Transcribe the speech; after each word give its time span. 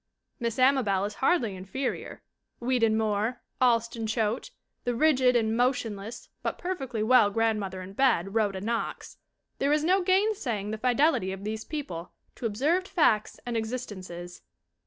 Miss 0.39 0.57
Amabel 0.57 1.05
is 1.05 1.13
hardly 1.21 1.55
inferior. 1.55 2.23
Weedon 2.59 2.97
Moore, 2.97 3.43
Alston 3.61 4.07
Choate, 4.07 4.49
the 4.83 4.95
rigid 4.95 5.35
and 5.35 5.55
motionless 5.55 6.29
but 6.41 6.57
perfectly 6.57 7.03
well 7.03 7.29
grandmother 7.29 7.83
in 7.83 7.93
bed, 7.93 8.33
Rhoda 8.33 8.61
Knox 8.61 9.17
there 9.59 9.71
is 9.71 9.83
no 9.83 10.01
gainsaying 10.01 10.71
the 10.71 10.79
fidelity 10.79 11.31
of 11.31 11.43
these 11.43 11.63
people 11.63 12.13
to 12.33 12.47
observed 12.47 12.87
facts 12.87 13.39
and 13.45 13.55
existences. 13.55 14.41